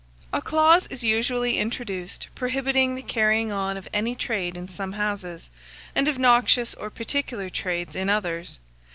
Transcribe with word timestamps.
A 0.33 0.41
clause 0.41 0.87
is 0.87 1.03
usually 1.03 1.59
introduced 1.59 2.27
prohibiting 2.33 2.95
the 2.95 3.03
carrying 3.03 3.51
on 3.51 3.77
of 3.77 3.87
any 3.93 4.15
trade 4.15 4.57
in 4.57 4.67
some 4.67 4.93
houses, 4.93 5.51
and 5.93 6.07
of 6.07 6.17
noxious 6.17 6.73
or 6.73 6.89
particular 6.89 7.51
trades 7.51 7.95
in 7.95 8.09
others. 8.09 8.57